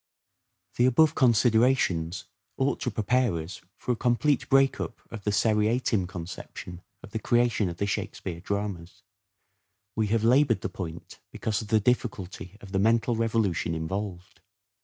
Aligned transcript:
The 0.77 0.87
above 0.87 1.13
considerations 1.13 2.25
ought 2.57 2.79
to 2.79 2.89
prepare 2.89 3.35
us 3.37 3.61
for 3.77 3.93
Dramatic 3.93 4.01
a 4.01 4.01
complete 4.01 4.49
break 4.49 4.79
up 4.81 4.99
of 5.11 5.25
the 5.25 5.29
seriatim 5.31 6.07
conception 6.07 6.81
of 7.03 7.11
the 7.11 7.19
Reserves 7.19 7.29
creation 7.29 7.69
of 7.69 7.77
the" 7.77 7.85
Shakespeare" 7.85 8.39
dramas. 8.49 9.03
We 9.95 10.07
have 10.07 10.23
laboured 10.23 10.61
the 10.61 10.69
point 10.69 11.19
because 11.31 11.61
of 11.61 11.67
the 11.67 11.79
difficulty 11.79 12.57
of 12.61 12.71
the 12.71 12.79
mental 12.79 13.15
revolution 13.15 13.75
involved. 13.75 14.41